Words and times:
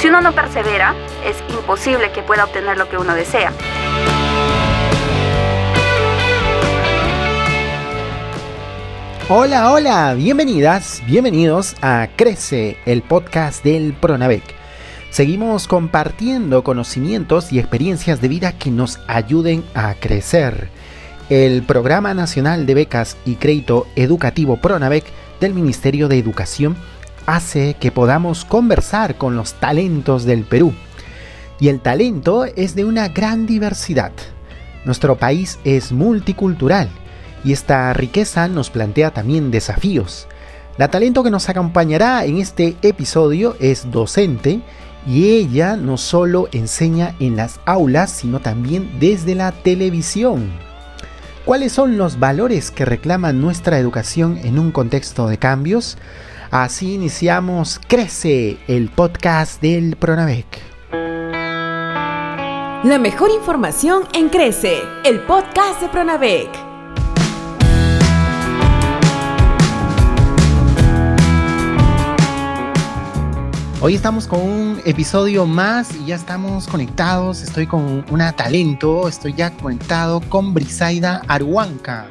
Si 0.00 0.08
uno 0.08 0.22
no 0.22 0.32
persevera, 0.34 0.94
es 1.26 1.36
imposible 1.54 2.10
que 2.10 2.22
pueda 2.22 2.44
obtener 2.44 2.78
lo 2.78 2.88
que 2.88 2.96
uno 2.96 3.14
desea. 3.14 3.52
Hola, 9.28 9.70
hola, 9.70 10.14
bienvenidas, 10.14 11.02
bienvenidos 11.04 11.76
a 11.82 12.08
Crece, 12.16 12.78
el 12.86 13.02
podcast 13.02 13.62
del 13.62 13.92
Pronavec. 13.92 14.42
Seguimos 15.10 15.68
compartiendo 15.68 16.64
conocimientos 16.64 17.52
y 17.52 17.58
experiencias 17.58 18.22
de 18.22 18.28
vida 18.28 18.52
que 18.52 18.70
nos 18.70 19.00
ayuden 19.06 19.62
a 19.74 19.92
crecer. 19.92 20.70
El 21.28 21.62
Programa 21.62 22.14
Nacional 22.14 22.64
de 22.64 22.72
Becas 22.72 23.18
y 23.26 23.34
Crédito 23.34 23.86
Educativo 23.96 24.56
Pronavec 24.56 25.04
del 25.40 25.52
Ministerio 25.52 26.08
de 26.08 26.18
Educación 26.18 26.74
hace 27.34 27.74
que 27.74 27.92
podamos 27.92 28.44
conversar 28.44 29.16
con 29.16 29.36
los 29.36 29.54
talentos 29.54 30.24
del 30.24 30.42
Perú. 30.42 30.74
Y 31.60 31.68
el 31.68 31.80
talento 31.80 32.44
es 32.44 32.74
de 32.74 32.84
una 32.84 33.08
gran 33.08 33.46
diversidad. 33.46 34.12
Nuestro 34.84 35.16
país 35.16 35.58
es 35.62 35.92
multicultural 35.92 36.88
y 37.44 37.52
esta 37.52 37.92
riqueza 37.92 38.48
nos 38.48 38.70
plantea 38.70 39.12
también 39.12 39.50
desafíos. 39.50 40.26
La 40.76 40.88
talento 40.88 41.22
que 41.22 41.30
nos 41.30 41.48
acompañará 41.48 42.24
en 42.24 42.38
este 42.38 42.76
episodio 42.82 43.56
es 43.60 43.90
docente 43.90 44.60
y 45.06 45.30
ella 45.30 45.76
no 45.76 45.98
solo 45.98 46.48
enseña 46.52 47.14
en 47.20 47.36
las 47.36 47.60
aulas, 47.64 48.10
sino 48.10 48.40
también 48.40 48.98
desde 48.98 49.34
la 49.34 49.52
televisión. 49.52 50.50
¿Cuáles 51.44 51.72
son 51.72 51.96
los 51.96 52.18
valores 52.18 52.70
que 52.70 52.84
reclama 52.84 53.32
nuestra 53.32 53.78
educación 53.78 54.38
en 54.42 54.58
un 54.58 54.72
contexto 54.72 55.28
de 55.28 55.38
cambios? 55.38 55.96
Así 56.50 56.94
iniciamos 56.94 57.80
Crece, 57.86 58.58
el 58.66 58.90
podcast 58.90 59.62
del 59.62 59.94
Pronavec. 59.94 60.46
La 62.82 62.98
mejor 63.00 63.30
información 63.30 64.02
en 64.14 64.28
Crece, 64.30 64.78
el 65.04 65.20
podcast 65.20 65.80
de 65.80 65.88
Pronavec. 65.90 66.48
Hoy 73.80 73.94
estamos 73.94 74.26
con 74.26 74.40
un 74.40 74.82
episodio 74.84 75.46
más 75.46 75.94
y 75.94 76.06
ya 76.06 76.16
estamos 76.16 76.66
conectados. 76.66 77.42
Estoy 77.42 77.68
con 77.68 78.04
una 78.10 78.32
talento, 78.32 79.06
estoy 79.06 79.34
ya 79.34 79.52
conectado 79.56 80.20
con 80.22 80.52
Brisaida 80.52 81.22
Aruanca. 81.28 82.08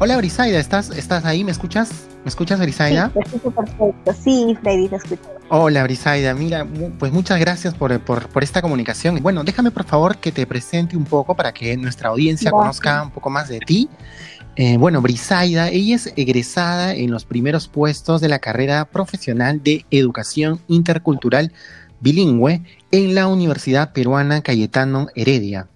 Hola 0.00 0.16
Brisaida, 0.16 0.58
¿estás, 0.58 0.90
¿estás 0.90 1.24
ahí? 1.24 1.44
¿Me 1.44 1.52
escuchas? 1.52 2.09
¿Me 2.24 2.28
escuchas, 2.28 2.60
Brisaida? 2.60 3.10
Sí, 3.14 3.38
perfecto. 3.38 3.94
Sí, 4.22 4.58
Freddy, 4.62 4.88
te 4.88 4.96
escucho. 4.96 5.22
Hola 5.48 5.82
Brisaida, 5.82 6.32
mira, 6.32 6.64
pues 6.98 7.12
muchas 7.12 7.40
gracias 7.40 7.74
por, 7.74 7.92
esta 8.40 8.62
comunicación. 8.62 9.20
Bueno, 9.20 9.42
déjame 9.42 9.72
por 9.72 9.84
favor 9.84 10.18
que 10.18 10.30
te 10.30 10.46
presente 10.46 10.96
un 10.96 11.04
poco 11.04 11.34
para 11.34 11.52
que 11.52 11.76
nuestra 11.76 12.10
audiencia 12.10 12.52
conozca 12.52 13.02
un 13.02 13.10
poco 13.10 13.30
más 13.30 13.48
de 13.48 13.58
ti. 13.58 13.88
Eh, 14.54 14.76
bueno, 14.76 15.00
Brisaida, 15.00 15.68
ella 15.70 15.96
es 15.96 16.12
egresada 16.16 16.94
en 16.94 17.10
los 17.10 17.24
primeros 17.24 17.66
puestos 17.66 18.20
de 18.20 18.28
la 18.28 18.38
carrera 18.38 18.84
profesional 18.84 19.62
de 19.62 19.86
Educación 19.90 20.60
Intercultural 20.68 21.52
Bilingüe 22.00 22.62
en 22.90 23.14
la 23.14 23.26
Universidad 23.26 23.92
Peruana 23.92 24.42
Cayetano 24.42 25.08
Heredia. 25.14 25.66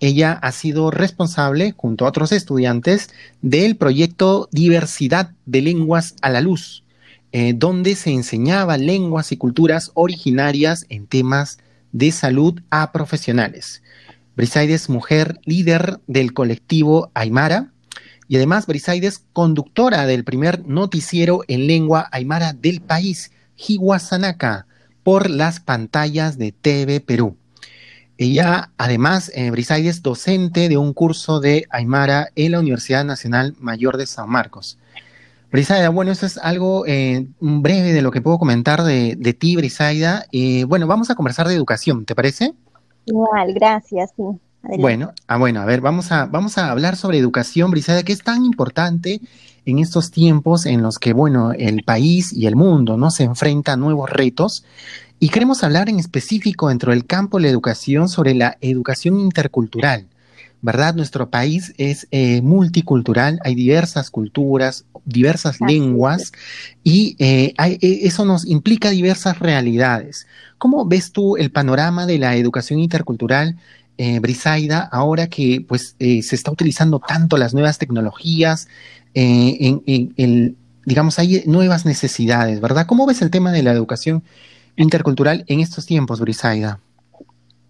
Ella 0.00 0.32
ha 0.32 0.52
sido 0.52 0.90
responsable, 0.90 1.74
junto 1.76 2.04
a 2.04 2.08
otros 2.08 2.32
estudiantes, 2.32 3.10
del 3.42 3.76
proyecto 3.76 4.48
Diversidad 4.52 5.32
de 5.46 5.62
Lenguas 5.62 6.14
a 6.22 6.30
la 6.30 6.40
Luz, 6.40 6.84
eh, 7.32 7.52
donde 7.54 7.96
se 7.96 8.10
enseñaba 8.10 8.78
lenguas 8.78 9.32
y 9.32 9.36
culturas 9.36 9.90
originarias 9.94 10.86
en 10.88 11.06
temas 11.06 11.58
de 11.92 12.12
salud 12.12 12.60
a 12.70 12.92
profesionales. 12.92 13.82
Brisaida 14.36 14.74
es 14.74 14.88
mujer 14.88 15.40
líder 15.44 15.98
del 16.06 16.32
colectivo 16.32 17.10
Aymara, 17.14 17.72
y 18.28 18.36
además 18.36 18.66
Brisaide 18.66 19.06
es 19.06 19.24
conductora 19.32 20.06
del 20.06 20.22
primer 20.22 20.66
noticiero 20.66 21.40
en 21.48 21.66
lengua 21.66 22.08
aymara 22.12 22.52
del 22.52 22.82
país, 22.82 23.32
Hiwasanaka, 23.56 24.66
por 25.02 25.30
las 25.30 25.60
pantallas 25.60 26.36
de 26.36 26.52
TV 26.52 27.00
Perú. 27.00 27.36
Ella, 28.18 28.72
además, 28.76 29.30
eh, 29.32 29.52
Brisaide 29.52 29.88
es 29.88 30.02
docente 30.02 30.68
de 30.68 30.76
un 30.76 30.92
curso 30.92 31.38
de 31.38 31.66
Aymara 31.70 32.30
en 32.34 32.52
la 32.52 32.58
Universidad 32.58 33.04
Nacional 33.04 33.54
Mayor 33.60 33.96
de 33.96 34.06
San 34.06 34.28
Marcos. 34.28 34.76
Brisaida, 35.52 35.88
bueno, 35.88 36.10
eso 36.10 36.26
es 36.26 36.36
algo 36.36 36.84
eh, 36.86 37.28
breve 37.38 37.92
de 37.92 38.02
lo 38.02 38.10
que 38.10 38.20
puedo 38.20 38.38
comentar 38.38 38.82
de, 38.82 39.36
ti, 39.38 39.54
Brisaida. 39.54 40.26
Eh, 40.32 40.64
bueno, 40.64 40.88
vamos 40.88 41.10
a 41.10 41.14
conversar 41.14 41.46
de 41.46 41.54
educación, 41.54 42.04
¿te 42.04 42.16
parece? 42.16 42.54
Igual, 43.06 43.54
gracias, 43.54 44.10
sí. 44.16 44.24
Bueno, 44.78 45.12
ah, 45.28 45.38
bueno, 45.38 45.60
a 45.60 45.64
ver, 45.64 45.80
vamos 45.80 46.10
a, 46.10 46.26
vamos 46.26 46.58
a 46.58 46.70
hablar 46.70 46.96
sobre 46.96 47.18
educación, 47.18 47.70
Brisaida, 47.70 48.02
que 48.02 48.12
es 48.12 48.22
tan 48.22 48.44
importante 48.44 49.20
en 49.64 49.78
estos 49.78 50.10
tiempos 50.10 50.66
en 50.66 50.82
los 50.82 50.98
que, 50.98 51.12
bueno, 51.12 51.52
el 51.52 51.84
país 51.84 52.32
y 52.32 52.46
el 52.46 52.56
mundo 52.56 52.96
no 52.96 53.10
se 53.10 53.22
enfrentan 53.22 53.74
a 53.74 53.82
nuevos 53.82 54.10
retos. 54.10 54.64
Y 55.20 55.30
queremos 55.30 55.64
hablar 55.64 55.88
en 55.88 55.98
específico 55.98 56.68
dentro 56.68 56.92
del 56.92 57.06
campo 57.06 57.38
de 57.38 57.44
la 57.44 57.50
educación 57.50 58.08
sobre 58.08 58.34
la 58.34 58.56
educación 58.60 59.18
intercultural. 59.18 60.06
¿Verdad? 60.60 60.96
Nuestro 60.96 61.30
país 61.30 61.72
es 61.78 62.08
eh, 62.10 62.42
multicultural, 62.42 63.38
hay 63.44 63.54
diversas 63.54 64.10
culturas, 64.10 64.86
diversas 65.04 65.60
lenguas 65.60 66.32
y 66.82 67.14
eh, 67.20 67.54
eh, 67.56 67.78
eso 67.80 68.24
nos 68.24 68.44
implica 68.44 68.90
diversas 68.90 69.38
realidades. 69.38 70.26
¿Cómo 70.58 70.84
ves 70.84 71.12
tú 71.12 71.36
el 71.36 71.52
panorama 71.52 72.06
de 72.06 72.18
la 72.18 72.34
educación 72.34 72.80
intercultural 72.80 73.56
eh, 74.00 74.20
Brisaida, 74.20 74.88
ahora 74.92 75.26
que 75.26 75.64
pues 75.66 75.96
eh, 75.98 76.22
se 76.22 76.36
está 76.36 76.52
utilizando 76.52 77.00
tanto 77.00 77.36
las 77.36 77.52
nuevas 77.52 77.78
tecnologías, 77.78 78.68
eh, 79.12 79.80
en, 80.16 80.56
digamos, 80.84 81.18
hay 81.18 81.42
nuevas 81.46 81.84
necesidades, 81.84 82.60
¿verdad? 82.60 82.86
¿Cómo 82.86 83.06
ves 83.06 83.22
el 83.22 83.30
tema 83.30 83.50
de 83.50 83.64
la 83.64 83.72
educación 83.72 84.22
intercultural 84.82 85.44
en 85.46 85.60
estos 85.60 85.86
tiempos, 85.86 86.20
Brisaida? 86.20 86.80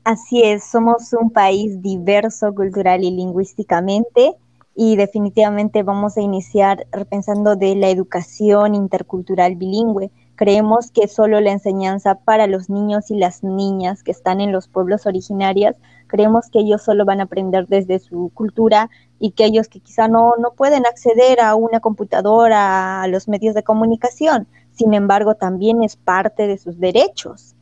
Así 0.04 0.42
es, 0.42 0.64
somos 0.64 1.12
un 1.12 1.30
país 1.30 1.82
diverso 1.82 2.54
cultural 2.54 3.04
y 3.04 3.10
lingüísticamente 3.10 4.34
y 4.74 4.96
definitivamente 4.96 5.82
vamos 5.82 6.16
a 6.16 6.22
iniciar 6.22 6.86
pensando 7.10 7.56
de 7.56 7.74
la 7.74 7.90
educación 7.90 8.74
intercultural 8.74 9.56
bilingüe. 9.56 10.10
Creemos 10.36 10.92
que 10.92 11.08
solo 11.08 11.40
la 11.40 11.50
enseñanza 11.50 12.14
para 12.14 12.46
los 12.46 12.70
niños 12.70 13.10
y 13.10 13.16
las 13.16 13.42
niñas 13.42 14.02
que 14.02 14.12
están 14.12 14.40
en 14.40 14.52
los 14.52 14.68
pueblos 14.68 15.04
originarios 15.04 15.74
creemos 16.08 16.48
que 16.50 16.58
ellos 16.58 16.82
solo 16.82 17.04
van 17.04 17.20
a 17.20 17.24
aprender 17.24 17.68
desde 17.68 18.00
su 18.00 18.32
cultura 18.34 18.90
y 19.20 19.30
que 19.32 19.44
ellos 19.44 19.68
que 19.68 19.80
quizá 19.80 20.08
no, 20.08 20.32
no 20.40 20.52
pueden 20.52 20.86
acceder 20.86 21.40
a 21.40 21.54
una 21.54 21.78
computadora, 21.78 23.02
a 23.02 23.08
los 23.08 23.28
medios 23.28 23.54
de 23.54 23.62
comunicación, 23.62 24.48
sin 24.78 24.94
embargo 24.94 25.34
también 25.34 25.82
es 25.82 25.96
parte 25.96 26.46
de 26.46 26.56
sus 26.56 26.78
derechos. 26.78 27.56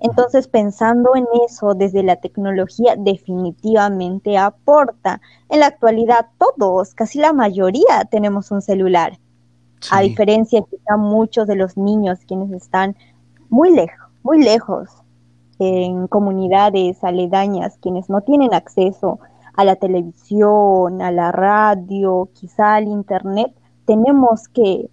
Entonces, 0.00 0.48
pensando 0.48 1.14
en 1.14 1.26
eso 1.46 1.74
desde 1.74 2.02
la 2.02 2.16
tecnología, 2.16 2.96
definitivamente 2.98 4.36
aporta. 4.36 5.20
En 5.48 5.60
la 5.60 5.66
actualidad, 5.66 6.26
todos, 6.38 6.94
casi 6.94 7.20
la 7.20 7.32
mayoría, 7.32 8.04
tenemos 8.10 8.50
un 8.50 8.62
celular. 8.62 9.18
A 9.90 10.00
diferencia 10.00 10.60
de 10.60 10.66
quizá 10.66 10.96
muchos 10.96 11.46
de 11.46 11.56
los 11.56 11.76
niños 11.76 12.20
quienes 12.26 12.50
están 12.52 12.96
muy 13.48 13.72
lejos, 13.72 14.10
muy 14.22 14.42
lejos 14.42 14.88
en 15.58 16.06
comunidades 16.08 17.02
aledañas, 17.04 17.78
quienes 17.80 18.08
no 18.08 18.22
tienen 18.22 18.54
acceso 18.54 19.20
a 19.54 19.64
la 19.64 19.76
televisión, 19.76 21.02
a 21.02 21.12
la 21.12 21.30
radio, 21.30 22.28
quizá 22.32 22.76
al 22.76 22.88
Internet, 22.88 23.52
tenemos 23.84 24.48
que 24.48 24.88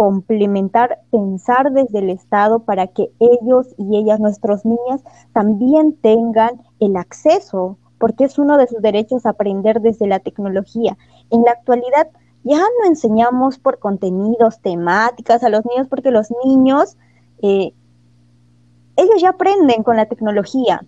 complementar, 0.00 1.02
pensar 1.10 1.72
desde 1.72 1.98
el 1.98 2.08
Estado 2.08 2.60
para 2.60 2.86
que 2.86 3.10
ellos 3.18 3.66
y 3.76 3.98
ellas, 3.98 4.18
nuestros 4.18 4.64
niñas, 4.64 5.04
también 5.34 5.92
tengan 5.92 6.62
el 6.78 6.96
acceso, 6.96 7.76
porque 7.98 8.24
es 8.24 8.38
uno 8.38 8.56
de 8.56 8.66
sus 8.66 8.80
derechos 8.80 9.26
aprender 9.26 9.82
desde 9.82 10.06
la 10.06 10.18
tecnología. 10.18 10.96
En 11.28 11.42
la 11.42 11.50
actualidad 11.50 12.08
ya 12.44 12.60
no 12.60 12.88
enseñamos 12.88 13.58
por 13.58 13.78
contenidos, 13.78 14.60
temáticas 14.62 15.44
a 15.44 15.50
los 15.50 15.66
niños, 15.66 15.86
porque 15.86 16.10
los 16.10 16.28
niños 16.46 16.96
eh, 17.42 17.74
ellos 18.96 19.20
ya 19.20 19.28
aprenden 19.28 19.82
con 19.82 19.98
la 19.98 20.06
tecnología. 20.06 20.80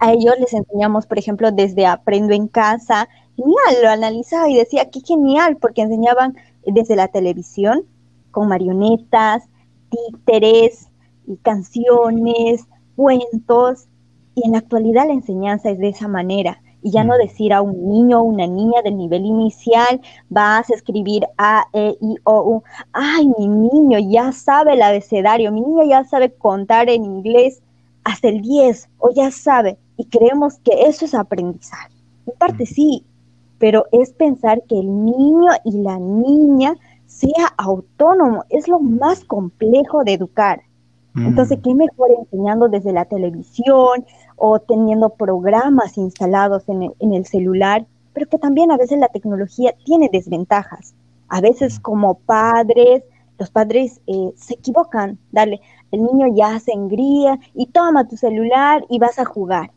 A 0.00 0.12
ellos 0.12 0.34
les 0.38 0.52
enseñamos, 0.52 1.06
por 1.06 1.18
ejemplo, 1.18 1.50
desde 1.50 1.86
Aprendo 1.86 2.34
en 2.34 2.48
casa. 2.48 3.08
Genial, 3.36 3.82
lo 3.82 3.88
analizaba 3.88 4.50
y 4.50 4.56
decía, 4.58 4.90
qué 4.90 5.00
genial, 5.00 5.56
porque 5.56 5.80
enseñaban 5.80 6.36
desde 6.66 6.94
la 6.94 7.08
televisión, 7.08 7.86
con 8.34 8.48
marionetas, 8.48 9.44
títeres, 9.88 10.90
y 11.26 11.36
canciones, 11.38 12.66
cuentos. 12.96 13.86
Y 14.34 14.44
en 14.44 14.52
la 14.52 14.58
actualidad 14.58 15.06
la 15.06 15.14
enseñanza 15.14 15.70
es 15.70 15.78
de 15.78 15.88
esa 15.88 16.08
manera 16.08 16.60
y 16.84 16.90
ya 16.90 17.02
no 17.02 17.16
decir 17.16 17.54
a 17.54 17.62
un 17.62 17.88
niño 17.88 18.20
o 18.20 18.24
una 18.24 18.46
niña 18.46 18.82
del 18.82 18.98
nivel 18.98 19.24
inicial, 19.24 20.02
vas 20.28 20.68
a 20.68 20.74
escribir 20.74 21.26
A, 21.38 21.64
E, 21.72 21.96
I, 21.98 22.16
O, 22.24 22.56
U. 22.56 22.62
Ay, 22.92 23.26
mi 23.26 23.48
niño 23.48 23.98
ya 23.98 24.32
sabe 24.32 24.74
el 24.74 24.82
abecedario, 24.82 25.50
mi 25.50 25.62
niño 25.62 25.82
ya 25.84 26.04
sabe 26.04 26.34
contar 26.34 26.90
en 26.90 27.06
inglés 27.06 27.62
hasta 28.04 28.28
el 28.28 28.42
10 28.42 28.90
o 28.98 29.10
ya 29.14 29.30
sabe. 29.30 29.78
Y 29.96 30.04
creemos 30.04 30.58
que 30.58 30.82
eso 30.82 31.06
es 31.06 31.14
aprendizaje. 31.14 31.94
En 32.26 32.34
parte 32.36 32.66
sí, 32.66 33.06
pero 33.58 33.86
es 33.90 34.12
pensar 34.12 34.62
que 34.68 34.78
el 34.78 35.06
niño 35.06 35.52
y 35.64 35.78
la 35.78 35.98
niña 35.98 36.74
sea 37.06 37.54
autónomo. 37.56 38.44
Es 38.50 38.68
lo 38.68 38.80
más 38.80 39.24
complejo 39.24 40.04
de 40.04 40.14
educar. 40.14 40.62
Entonces, 41.16 41.60
¿qué 41.62 41.72
mejor 41.76 42.10
enseñando 42.18 42.68
desde 42.68 42.92
la 42.92 43.04
televisión 43.04 44.04
o 44.34 44.58
teniendo 44.58 45.10
programas 45.10 45.96
instalados 45.96 46.64
en 46.68 47.12
el, 47.12 47.24
celular? 47.24 47.86
Pero 48.12 48.28
que 48.28 48.38
también 48.38 48.72
a 48.72 48.76
veces 48.76 48.98
la 48.98 49.06
tecnología 49.06 49.72
tiene 49.84 50.10
desventajas. 50.12 50.92
A 51.28 51.40
veces 51.40 51.78
como 51.78 52.14
padres, 52.14 53.04
los 53.38 53.48
padres 53.48 54.00
eh, 54.08 54.32
se 54.34 54.54
equivocan. 54.54 55.16
Dale, 55.30 55.60
el 55.92 56.02
niño 56.02 56.34
ya 56.34 56.58
se 56.58 56.72
engría 56.72 57.38
y 57.54 57.66
toma 57.66 58.08
tu 58.08 58.16
celular 58.16 58.84
y 58.88 58.98
vas 58.98 59.20
a 59.20 59.24
jugar. 59.24 59.70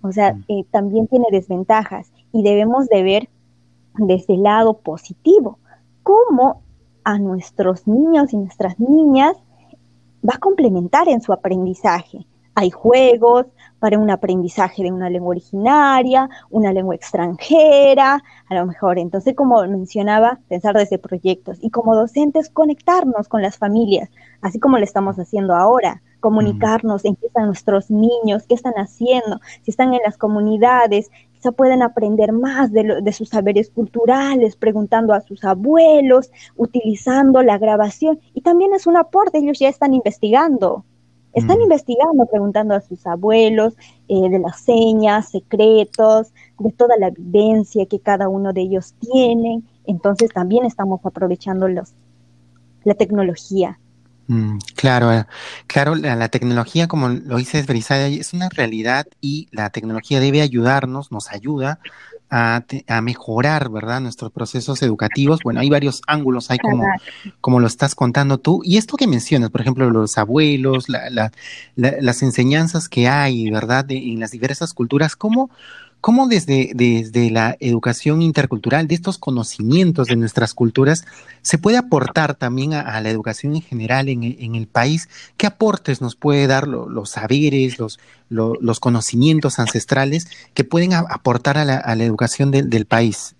O 0.00 0.12
sea, 0.12 0.34
eh, 0.48 0.64
también 0.70 1.08
tiene 1.08 1.26
desventajas 1.30 2.10
y 2.32 2.42
debemos 2.42 2.88
de 2.88 3.02
ver 3.02 3.28
desde 3.98 4.32
el 4.32 4.44
lado 4.44 4.78
positivo 4.78 5.58
cómo 6.10 6.62
a 7.04 7.18
nuestros 7.18 7.86
niños 7.86 8.32
y 8.32 8.36
nuestras 8.36 8.80
niñas 8.80 9.36
va 10.28 10.34
a 10.34 10.38
complementar 10.38 11.08
en 11.08 11.22
su 11.22 11.32
aprendizaje. 11.32 12.26
Hay 12.56 12.70
juegos 12.70 13.46
para 13.78 13.96
un 13.96 14.10
aprendizaje 14.10 14.82
de 14.82 14.90
una 14.90 15.08
lengua 15.08 15.30
originaria, 15.30 16.28
una 16.50 16.72
lengua 16.72 16.96
extranjera, 16.96 18.22
a 18.48 18.54
lo 18.54 18.66
mejor. 18.66 18.98
Entonces, 18.98 19.36
como 19.36 19.62
mencionaba, 19.68 20.40
pensar 20.48 20.74
desde 20.74 20.98
proyectos 20.98 21.58
y 21.62 21.70
como 21.70 21.94
docentes 21.94 22.50
conectarnos 22.50 23.28
con 23.28 23.40
las 23.40 23.56
familias, 23.56 24.10
así 24.42 24.58
como 24.58 24.78
lo 24.78 24.84
estamos 24.84 25.16
haciendo 25.16 25.54
ahora, 25.54 26.02
comunicarnos 26.20 27.04
en 27.04 27.16
qué 27.16 27.26
están 27.26 27.46
nuestros 27.46 27.90
niños, 27.90 28.44
qué 28.46 28.54
están 28.54 28.74
haciendo, 28.74 29.40
si 29.62 29.70
están 29.70 29.94
en 29.94 30.00
las 30.04 30.16
comunidades, 30.16 31.10
quizá 31.32 31.52
pueden 31.52 31.82
aprender 31.82 32.32
más 32.32 32.70
de, 32.72 33.00
de, 33.02 33.12
sus 33.12 33.30
saberes 33.30 33.70
culturales, 33.70 34.56
preguntando 34.56 35.14
a 35.14 35.20
sus 35.22 35.42
abuelos, 35.44 36.30
utilizando 36.56 37.42
la 37.42 37.58
grabación. 37.58 38.20
Y 38.34 38.42
también 38.42 38.74
es 38.74 38.86
un 38.86 38.96
aporte, 38.96 39.38
ellos 39.38 39.58
ya 39.58 39.68
están 39.68 39.94
investigando. 39.94 40.84
Están 41.32 41.58
mm. 41.58 41.62
investigando, 41.62 42.26
preguntando 42.26 42.74
a 42.74 42.80
sus 42.80 43.06
abuelos 43.06 43.74
eh, 44.08 44.28
de 44.28 44.38
las 44.38 44.60
señas, 44.60 45.30
secretos, 45.30 46.32
de 46.58 46.72
toda 46.72 46.96
la 46.98 47.10
vivencia 47.10 47.86
que 47.86 48.00
cada 48.00 48.28
uno 48.28 48.52
de 48.52 48.62
ellos 48.62 48.94
tiene. 49.00 49.62
Entonces 49.86 50.30
también 50.30 50.64
estamos 50.64 51.00
aprovechando 51.04 51.68
los, 51.68 51.94
la 52.84 52.94
tecnología 52.94 53.78
Mm, 54.30 54.58
claro, 54.76 55.12
eh, 55.12 55.26
claro, 55.66 55.96
la, 55.96 56.28
tecnología, 56.28 56.86
como 56.86 57.08
lo 57.08 57.36
dices, 57.36 57.66
Brisada, 57.66 58.06
es 58.06 58.32
una 58.32 58.48
realidad 58.48 59.08
y 59.20 59.48
la 59.50 59.70
tecnología 59.70 60.20
debe 60.20 60.40
ayudarnos, 60.40 61.10
nos 61.10 61.32
ayuda 61.32 61.80
a, 62.30 62.62
mejorar, 63.02 63.70
¿verdad?, 63.70 64.00
nuestros 64.00 64.30
procesos 64.30 64.82
educativos. 64.82 65.40
Bueno, 65.42 65.58
hay 65.58 65.68
varios 65.68 66.00
ángulos, 66.06 66.48
hay 66.52 66.58
como, 66.58 66.86
como 67.40 67.58
lo 67.58 67.66
estás 67.66 67.96
contando 67.96 68.38
tú. 68.38 68.60
Y 68.62 68.76
esto 68.78 68.96
que 68.96 69.08
mencionas, 69.08 69.50
por 69.50 69.62
ejemplo, 69.62 69.90
los 69.90 70.16
abuelos, 70.16 70.86
las 71.74 72.22
enseñanzas 72.22 72.88
que 72.88 73.08
hay, 73.08 73.50
¿verdad?, 73.50 73.84
en 73.88 74.20
las 74.20 74.30
diversas 74.30 74.74
culturas, 74.74 75.16
¿cómo, 75.16 75.50
¿Cómo 76.00 76.28
desde, 76.28 76.70
desde 76.74 77.30
la 77.30 77.56
educación 77.60 78.22
intercultural, 78.22 78.88
de 78.88 78.94
estos 78.94 79.18
conocimientos 79.18 80.06
de 80.06 80.16
nuestras 80.16 80.54
culturas, 80.54 81.04
se 81.42 81.58
puede 81.58 81.76
aportar 81.76 82.34
también 82.34 82.72
a, 82.72 82.98
la 83.00 83.10
educación 83.10 83.54
en 83.54 83.60
general 83.60 84.08
en, 84.08 84.54
el 84.54 84.66
país? 84.66 85.08
¿Qué 85.36 85.46
aportes 85.46 86.00
nos 86.00 86.16
puede 86.16 86.46
dar 86.46 86.66
los 86.68 87.10
saberes, 87.10 87.78
los, 87.78 88.00
los 88.28 88.80
conocimientos 88.80 89.58
ancestrales 89.58 90.28
que 90.54 90.64
pueden 90.64 90.94
aportar 90.94 91.58
a 91.58 91.64
la, 91.64 92.04
educación 92.04 92.50
del 92.50 92.86
país? 92.86 93.36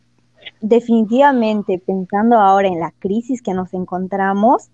Definitivamente, 0.60 1.78
pensando 1.78 2.38
ahora 2.38 2.68
en 2.68 2.80
la 2.80 2.92
crisis 2.98 3.40
que 3.40 3.54
nos 3.54 3.72
encontramos, 3.72 4.68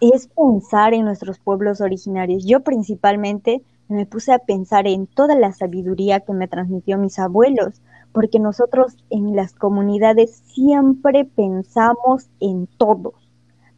es 0.00 0.28
pensar 0.36 0.92
en 0.92 1.06
nuestros 1.06 1.38
pueblos 1.38 1.80
originarios. 1.80 2.44
Yo 2.44 2.60
principalmente 2.60 3.62
me 3.88 4.06
puse 4.06 4.32
a 4.32 4.38
pensar 4.38 4.86
en 4.86 5.06
toda 5.06 5.34
la 5.34 5.52
sabiduría 5.52 6.20
que 6.20 6.32
me 6.32 6.48
transmitió 6.48 6.98
mis 6.98 7.18
abuelos, 7.18 7.82
porque 8.12 8.38
nosotros 8.38 8.96
en 9.10 9.36
las 9.36 9.54
comunidades 9.54 10.42
siempre 10.46 11.24
pensamos 11.24 12.28
en 12.40 12.66
todos. 12.78 13.14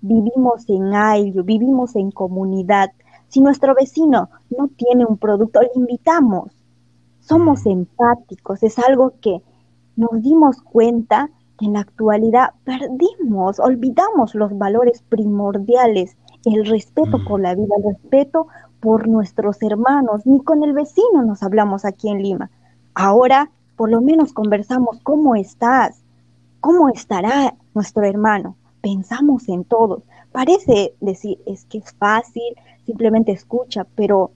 Vivimos 0.01 0.69
en 0.69 0.95
ayllo, 0.95 1.43
vivimos 1.43 1.97
en 1.97 2.11
comunidad. 2.11 2.93
Si 3.29 3.41
nuestro 3.41 3.75
vecino 3.75 4.31
no 4.57 4.69
tiene 4.69 5.05
un 5.07 5.17
producto, 5.17 5.61
le 5.61 5.71
invitamos. 5.75 6.53
Somos 7.21 7.67
empáticos, 7.67 8.63
es 8.63 8.79
algo 8.79 9.15
que 9.21 9.43
nos 9.97 10.23
dimos 10.23 10.61
cuenta 10.63 11.31
que 11.59 11.65
en 11.65 11.73
la 11.73 11.81
actualidad 11.81 12.51
perdimos, 12.65 13.59
olvidamos 13.59 14.35
los 14.35 14.57
valores 14.57 15.03
primordiales, 15.09 16.17
el 16.45 16.67
respeto 16.67 17.19
por 17.27 17.41
la 17.41 17.55
vida, 17.55 17.75
el 17.79 17.95
respeto 17.95 18.47
por 18.81 19.09
nuestros 19.09 19.63
hermanos, 19.63 20.27
ni 20.27 20.43
con 20.43 20.63
el 20.63 20.73
vecino 20.73 21.23
nos 21.25 21.43
hablamos 21.43 21.85
aquí 21.85 22.09
en 22.09 22.23
Lima. 22.23 22.51
Ahora 22.95 23.51
por 23.77 23.91
lo 23.91 24.01
menos 24.01 24.33
conversamos 24.33 24.99
cómo 25.03 25.37
estás, 25.37 26.03
cómo 26.61 26.89
estará 26.89 27.55
nuestro 27.75 28.05
hermano. 28.05 28.57
Pensamos 28.81 29.49
en 29.49 29.65
todos. 29.65 30.03
Parece 30.33 30.95
decir, 31.01 31.39
es 31.47 31.65
que 31.67 31.79
es 31.79 31.93
fácil, 31.99 32.57
simplemente 32.87 33.33
escucha, 33.33 33.87
pero 33.95 34.33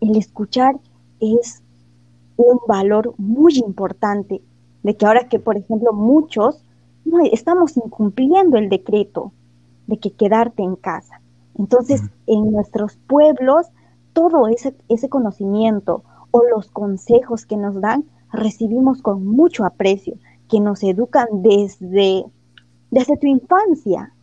el 0.00 0.16
escuchar 0.16 0.76
es 1.20 1.62
un 2.36 2.60
valor 2.68 3.14
muy 3.16 3.56
importante 3.58 4.42
de 4.82 4.96
que 4.96 5.06
ahora 5.06 5.28
que, 5.28 5.38
por 5.38 5.56
ejemplo, 5.56 5.92
muchos 5.92 6.62
no, 7.04 7.20
estamos 7.20 7.76
incumpliendo 7.76 8.58
el 8.58 8.68
decreto 8.68 9.32
de 9.86 9.98
que 9.98 10.12
quedarte 10.12 10.62
en 10.62 10.76
casa. 10.76 11.20
Entonces, 11.58 12.02
en 12.26 12.50
nuestros 12.52 12.96
pueblos 13.06 13.66
todo 14.14 14.48
ese, 14.48 15.08
conocimiento 15.10 16.04
o 16.30 16.42
los 16.44 16.70
consejos 16.70 17.44
que 17.44 17.56
nos 17.58 17.80
dan, 17.80 18.04
recibimos 18.32 19.02
con 19.02 19.26
mucho 19.26 19.64
aprecio, 19.64 20.14
que 20.48 20.60
nos 20.60 20.82
educan 20.82 21.26
desde, 21.42 22.24
desde 22.90 23.16
tu 23.18 23.26
infancia 23.26 24.14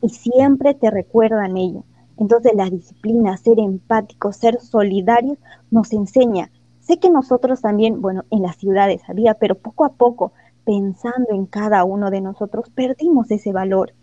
y 0.00 0.10
siempre 0.10 0.74
te 0.74 0.90
recuerdan 0.90 1.56
ello. 1.56 1.84
Entonces 2.18 2.52
la 2.54 2.70
disciplina, 2.70 3.36
ser 3.36 3.58
empático, 3.58 4.32
ser 4.32 4.60
solidario, 4.60 5.36
nos 5.70 5.92
enseña. 5.92 6.50
Sé 6.80 6.98
que 6.98 7.10
nosotros 7.10 7.62
también, 7.62 8.02
bueno, 8.02 8.24
en 8.30 8.42
las 8.42 8.56
ciudades 8.56 9.02
había, 9.08 9.34
pero 9.34 9.56
poco 9.56 9.84
a 9.84 9.94
poco, 9.94 10.32
pensando 10.64 11.30
en 11.30 11.46
cada 11.46 11.84
uno 11.84 12.10
de 12.10 12.20
nosotros, 12.20 12.70
perdimos 12.70 13.30
ese 13.30 13.52
valor. 13.52 13.94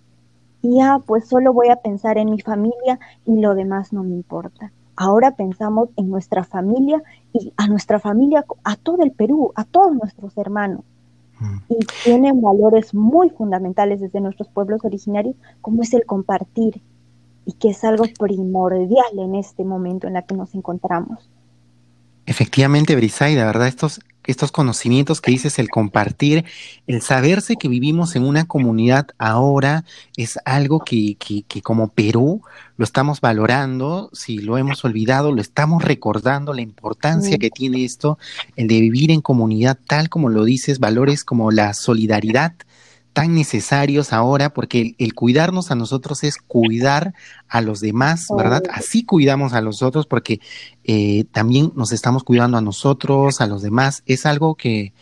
Y 0.62 0.78
ya, 0.78 1.00
pues 1.06 1.28
solo 1.28 1.54
voy 1.54 1.70
a 1.70 1.78
pensar 1.78 2.18
en 2.18 2.32
mi 2.32 2.42
familia 2.42 3.00
y 3.26 3.40
lo 3.40 3.54
demás 3.54 3.94
no 3.94 4.04
me 4.04 4.16
importa. 4.16 4.74
Ahora 5.02 5.32
pensamos 5.32 5.88
en 5.96 6.10
nuestra 6.10 6.44
familia 6.44 7.02
y 7.32 7.54
a 7.56 7.68
nuestra 7.68 8.02
familia, 8.02 8.44
a 8.66 8.76
todo 8.76 9.02
el 9.02 9.12
Perú, 9.12 9.54
a 9.56 9.64
todos 9.64 9.96
nuestros 9.96 10.38
hermanos. 10.38 10.82
Mm. 11.40 11.58
Y 11.70 11.78
tienen 12.04 12.42
valores 12.42 12.94
muy 12.94 13.30
fundamentales 13.30 14.02
desde 14.02 14.20
nuestros 14.20 14.50
pueblos 14.50 14.84
originarios, 14.84 15.38
como 15.62 15.84
es 15.84 15.94
el 15.94 16.06
compartir, 16.06 16.82
y 17.46 17.54
que 17.54 17.70
es 17.70 17.82
algo 17.86 18.04
primordial 18.20 19.20
en 19.20 19.36
este 19.36 19.64
momento 19.64 20.08
en 20.08 20.18
el 20.18 20.26
que 20.26 20.36
nos 20.36 20.54
encontramos. 20.54 21.30
Efectivamente, 22.26 22.94
Brisaida, 22.98 23.46
¿verdad? 23.46 23.70
Estos 23.70 24.02
estos 24.30 24.52
conocimientos 24.52 25.22
que 25.22 25.32
dices, 25.32 25.60
el 25.60 25.70
compartir, 25.70 26.46
el 26.88 27.02
saberse 27.02 27.56
que 27.56 27.68
vivimos 27.68 28.16
en 28.16 28.24
una 28.24 28.46
comunidad 28.46 29.08
ahora 29.18 29.86
es 30.18 30.38
algo 30.46 30.80
que, 30.82 31.16
que, 31.16 31.44
que, 31.44 31.62
como 31.62 31.90
Perú 31.90 32.42
lo 32.78 32.86
estamos 32.86 33.22
valorando, 33.22 34.10
si 34.14 34.38
lo 34.38 34.58
hemos 34.58 34.86
olvidado, 34.86 35.32
lo 35.32 35.42
estamos 35.42 35.84
recordando, 35.84 36.54
la 36.54 36.62
importancia 36.62 37.38
que 37.38 37.50
tiene 37.50 37.84
esto, 37.84 38.18
el 38.56 38.68
de 38.68 38.80
vivir 38.80 39.12
en 39.12 39.22
comunidad 39.22 39.78
tal 39.88 40.10
como 40.10 40.30
lo 40.30 40.44
dices, 40.46 40.80
valores 40.80 41.24
como 41.24 41.52
la 41.52 41.74
solidaridad, 41.74 42.54
tan 43.14 43.36
necesarios 43.36 44.14
ahora, 44.14 44.54
porque 44.54 44.96
el, 44.98 45.14
cuidarnos 45.14 45.72
a 45.72 45.76
nosotros 45.76 46.24
es 46.24 46.38
cuidar 46.38 47.14
a 47.48 47.62
los 47.62 47.80
demás, 47.80 48.28
¿verdad? 48.36 48.64
Así 48.72 49.04
cuidamos 49.04 49.54
a 49.54 49.62
los 49.62 49.82
otros, 49.82 50.06
porque 50.06 50.40
eh, 50.84 51.26
también 51.32 51.72
nos 51.76 51.92
estamos 51.92 52.24
cuidando 52.24 52.58
a 52.58 52.62
nosotros, 52.62 53.42
a 53.42 53.48
los 53.48 53.62
demás. 53.62 54.04
Es 54.06 54.26
algo 54.26 54.56
que, 54.56 54.94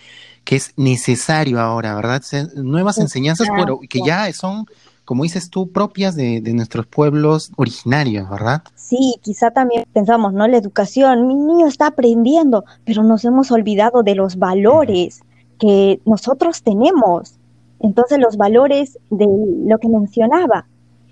que 0.43 0.55
es 0.55 0.73
necesario 0.77 1.59
ahora, 1.59 1.95
¿verdad? 1.95 2.23
Nuevas 2.55 2.97
enseñanzas, 2.97 3.47
pero 3.55 3.79
que 3.87 3.99
ya 4.05 4.31
son 4.33 4.65
como 5.07 5.23
dices 5.23 5.49
tú, 5.49 5.71
propias 5.71 6.17
de, 6.17 6.41
nuestros 6.53 6.85
pueblos 6.85 7.53
originarios, 7.55 8.29
¿verdad? 8.29 8.61
Sí, 8.75 9.15
quizá 9.21 9.51
también 9.51 9.85
pensamos, 9.93 10.33
¿no? 10.33 10.45
La 10.49 10.57
educación, 10.57 11.27
mi 11.27 11.35
niño 11.35 11.65
está 11.65 11.87
aprendiendo, 11.87 12.65
pero 12.83 13.03
nos 13.03 13.23
hemos 13.23 13.49
olvidado 13.49 14.03
de 14.03 14.15
los 14.15 14.35
valores 14.35 15.21
que 15.59 16.01
nosotros 16.03 16.61
tenemos. 16.61 17.36
Entonces, 17.79 18.19
los 18.19 18.37
valores 18.37 18.97
de 19.09 19.27
lo 19.65 19.77
que 19.77 19.89
mencionaba 19.89 20.65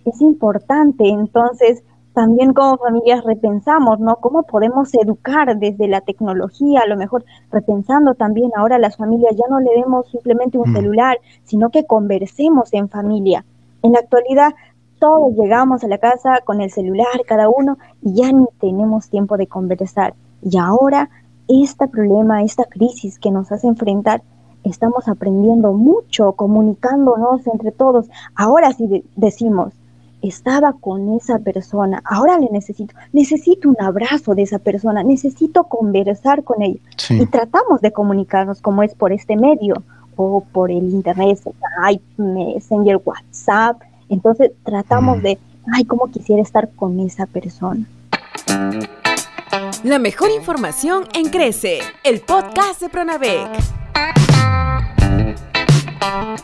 es 0.06 0.22
importante. 0.22 1.10
Entonces, 1.10 1.84
también 2.14 2.54
como 2.54 2.78
familias 2.78 3.24
repensamos, 3.26 4.00
¿no? 4.00 4.16
¿Cómo 4.16 4.44
podemos 4.44 4.94
educar 4.94 5.58
desde 5.60 5.88
la 5.88 6.02
tecnología? 6.02 6.82
A 6.82 6.88
lo 6.88 6.96
mejor 6.96 7.26
repensando 7.52 8.16
también 8.16 8.52
ahora 8.56 8.80
las 8.80 8.96
familias 8.96 9.36
ya 9.36 9.46
no 9.50 9.60
le 9.60 9.72
demos 9.76 10.10
simplemente 10.10 10.58
un 10.58 10.74
celular, 10.74 11.18
sino 11.44 11.70
que 11.70 11.86
conversemos 11.86 12.74
en 12.74 12.88
familia. 12.88 13.46
En 13.84 13.92
la 13.92 14.00
actualidad 14.00 14.54
todos 15.00 15.34
llegamos 15.36 15.84
a 15.84 15.88
la 15.88 15.98
casa 15.98 16.40
con 16.46 16.62
el 16.62 16.72
celular 16.72 17.06
cada 17.28 17.50
uno 17.50 17.78
y 18.02 18.14
ya 18.14 18.32
ni 18.32 18.46
tenemos 18.62 19.10
tiempo 19.10 19.36
de 19.36 19.48
conversar. 19.48 20.14
Y 20.42 20.58
ahora 20.58 21.10
este 21.48 21.88
problema, 21.88 22.44
esta 22.44 22.64
crisis 22.64 23.20
que 23.20 23.30
nos 23.30 23.52
hace 23.52 23.68
enfrentar, 23.68 24.24
estamos 24.66 25.08
aprendiendo 25.08 25.74
mucho, 25.74 26.34
comunicándonos 26.34 27.46
entre 27.48 27.72
todos. 27.72 28.08
Ahora 28.36 28.74
sí 28.74 29.04
decimos, 29.16 29.74
estaba 30.22 30.74
con 30.74 31.14
esa 31.16 31.40
persona, 31.40 32.02
ahora 32.04 32.40
le 32.40 32.50
necesito, 32.50 32.96
necesito 33.14 33.70
un 33.70 33.78
abrazo 33.80 34.34
de 34.34 34.42
esa 34.42 34.60
persona, 34.60 35.04
necesito 35.04 35.66
conversar 35.66 36.44
con 36.44 36.62
ella. 36.62 36.80
Y 37.10 37.26
tratamos 37.28 37.82
de 37.82 37.92
comunicarnos 37.92 38.62
como 38.62 38.84
es 38.84 38.96
por 38.96 39.12
este 39.12 39.36
medio 39.36 39.76
o 40.16 40.42
por 40.42 40.72
el 40.72 40.90
internet, 40.90 41.38
Skype, 41.38 42.04
Messenger, 42.18 43.00
WhatsApp. 43.04 43.82
Entonces 44.10 44.52
tratamos 44.64 45.20
mm. 45.20 45.22
de, 45.22 45.38
ay, 45.74 45.86
cómo 45.86 46.08
quisiera 46.08 46.42
estar 46.42 46.70
con 46.72 47.00
esa 47.00 47.26
persona. 47.28 47.86
La 49.84 50.00
mejor 50.00 50.32
información 50.32 51.04
en 51.14 51.30
Crece, 51.30 51.80
el 52.04 52.22
podcast 52.22 52.82
de 52.82 52.90
Pronavec 52.90 53.50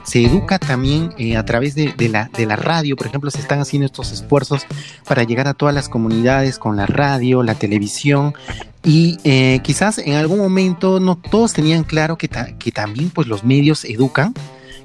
se 0.04 0.24
educa 0.24 0.60
también 0.60 1.14
eh, 1.18 1.38
a 1.38 1.46
través 1.46 1.76
de, 1.76 1.94
la, 2.10 2.30
de 2.36 2.46
la 2.46 2.56
radio, 2.56 2.96
por 2.96 3.08
ejemplo, 3.08 3.32
se 3.32 3.40
están 3.40 3.60
haciendo 3.60 3.86
estos 3.86 4.12
esfuerzos 4.12 4.66
para 5.08 5.24
llegar 5.24 5.48
a 5.48 5.54
todas 5.54 5.74
las 5.74 5.90
comunidades 5.90 6.60
con 6.60 6.76
la 6.76 6.86
radio, 6.86 7.44
la 7.44 7.56
televisión, 7.56 8.34
y 8.84 9.20
eh, 9.24 9.60
quizás 9.64 10.00
en 10.00 10.14
algún 10.14 10.40
momento 10.40 11.00
no 11.00 11.16
todos 11.16 11.54
tenían 11.54 11.84
claro 11.84 12.18
que, 12.18 12.30
que 12.58 12.72
también 12.72 13.10
pues 13.10 13.28
los 13.28 13.44
medios 13.44 13.86
educan. 13.86 14.34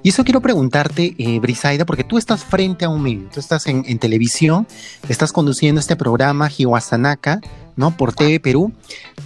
Y 0.07 0.11
eso 0.11 0.23
quiero 0.23 0.41
preguntarte, 0.41 1.17
eh, 1.19 1.41
Brisaida, 1.41 1.85
porque 1.85 2.05
tú 2.05 2.17
estás 2.17 2.45
frente 2.45 2.85
a 2.85 2.89
un 2.89 3.03
medio, 3.03 3.29
tú 3.35 3.41
estás 3.41 3.67
en, 3.67 3.99
televisión, 3.99 4.65
estás 5.09 5.33
conduciendo 5.33 5.81
este 5.81 5.97
programa 5.97 6.49
Jihuasanaka, 6.49 7.41
¿no? 7.75 7.91
Por 7.91 8.13
TV 8.13 8.39
Perú. 8.39 8.71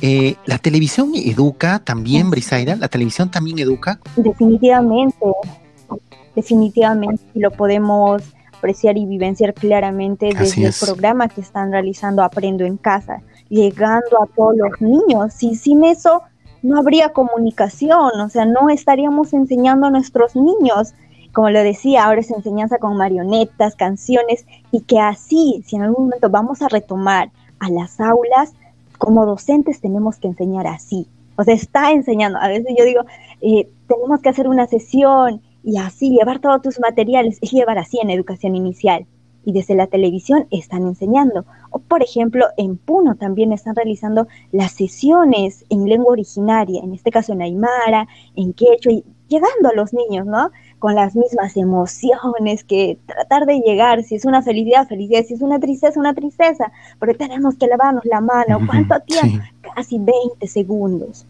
Eh, 0.00 0.36
¿La 0.46 0.56
televisión 0.56 1.12
educa 1.14 1.80
también, 1.80 2.30
Brisaida? 2.30 2.76
¿La 2.76 2.88
televisión 2.88 3.30
también 3.30 3.58
educa? 3.58 4.00
Definitivamente, 4.16 5.18
definitivamente, 6.34 7.24
lo 7.34 7.50
podemos 7.50 8.22
apreciar 8.56 8.96
y 8.96 9.04
vivenciar 9.04 9.52
claramente 9.52 10.30
desde 10.34 10.64
el 10.64 10.72
programa 10.80 11.28
que 11.28 11.42
están 11.42 11.72
realizando 11.72 12.22
Aprendo 12.22 12.64
en 12.64 12.78
Casa, 12.78 13.20
llegando 13.50 14.22
a 14.22 14.26
todos 14.34 14.54
los 14.56 14.80
niños. 14.80 15.42
Y 15.42 15.56
sin 15.56 15.84
eso 15.84 16.22
no 16.62 16.78
habría 16.78 17.10
comunicación, 17.10 18.20
o 18.20 18.28
sea, 18.28 18.44
no 18.44 18.68
estaríamos 18.70 19.32
enseñando 19.32 19.86
a 19.86 19.90
nuestros 19.90 20.36
niños. 20.36 20.94
Como 21.32 21.50
lo 21.50 21.62
decía, 21.62 22.04
ahora 22.04 22.20
es 22.20 22.30
enseñanza 22.30 22.78
con 22.78 22.96
marionetas, 22.96 23.76
canciones, 23.76 24.44
y 24.72 24.80
que 24.80 24.98
así, 24.98 25.62
si 25.66 25.76
en 25.76 25.82
algún 25.82 26.04
momento 26.06 26.28
vamos 26.28 26.60
a 26.62 26.68
retomar 26.68 27.30
a 27.60 27.70
las 27.70 28.00
aulas, 28.00 28.52
como 28.98 29.24
docentes 29.26 29.80
tenemos 29.80 30.16
que 30.16 30.28
enseñar 30.28 30.66
así. 30.66 31.06
O 31.36 31.44
sea, 31.44 31.54
está 31.54 31.92
enseñando. 31.92 32.38
A 32.38 32.48
veces 32.48 32.74
yo 32.76 32.84
digo, 32.84 33.02
eh, 33.40 33.68
tenemos 33.88 34.20
que 34.20 34.28
hacer 34.28 34.48
una 34.48 34.66
sesión 34.66 35.40
y 35.62 35.78
así, 35.78 36.10
llevar 36.10 36.40
todos 36.40 36.62
tus 36.62 36.80
materiales, 36.80 37.38
es 37.40 37.50
llevar 37.50 37.78
así 37.78 37.98
en 38.02 38.10
educación 38.10 38.56
inicial. 38.56 39.06
Y 39.44 39.52
desde 39.52 39.74
la 39.74 39.86
televisión 39.86 40.46
están 40.50 40.86
enseñando. 40.86 41.44
O, 41.70 41.78
por 41.78 42.02
ejemplo, 42.02 42.46
en 42.56 42.76
Puno 42.76 43.14
también 43.16 43.52
están 43.52 43.74
realizando 43.74 44.26
las 44.52 44.72
sesiones 44.72 45.64
en 45.70 45.88
lengua 45.88 46.12
originaria, 46.12 46.82
en 46.82 46.92
este 46.92 47.10
caso 47.10 47.32
en 47.32 47.42
Aymara, 47.42 48.06
en 48.36 48.52
Quechua, 48.52 48.92
y 48.92 49.04
llegando 49.28 49.70
a 49.70 49.74
los 49.74 49.94
niños, 49.94 50.26
¿no? 50.26 50.50
Con 50.78 50.94
las 50.94 51.16
mismas 51.16 51.56
emociones, 51.56 52.64
que 52.64 52.98
tratar 53.06 53.46
de 53.46 53.60
llegar, 53.60 54.02
si 54.02 54.16
es 54.16 54.24
una 54.24 54.42
felicidad, 54.42 54.88
felicidad, 54.88 55.24
si 55.24 55.34
es 55.34 55.40
una 55.40 55.58
tristeza, 55.58 55.98
una 55.98 56.14
tristeza, 56.14 56.72
pero 56.98 57.14
tenemos 57.14 57.54
que 57.56 57.66
lavarnos 57.66 58.04
la 58.04 58.20
mano. 58.20 58.58
¿Cuánto 58.66 59.00
tiempo? 59.00 59.42
Casi 59.74 59.98
20 59.98 60.46
segundos. 60.46 61.24